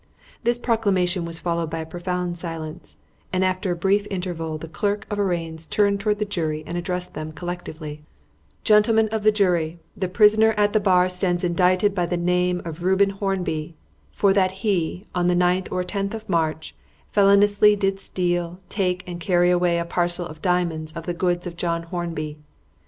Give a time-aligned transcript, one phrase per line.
[0.43, 2.95] This proclamation was followed by a profound silence,
[3.31, 7.13] and after a brief interval the Clerk of Arraigns turned towards the jury and addressed
[7.13, 8.01] them collectively
[8.63, 12.81] "Gentlemen of the jury, the prisoner at the bar stands indicted by the name of
[12.81, 13.75] Reuben Hornby,
[14.11, 16.73] for that he, on the ninth or tenth of March,
[17.11, 21.55] feloniously did steal, take and carry away a parcel of diamonds of the goods of
[21.55, 22.39] John Hornby.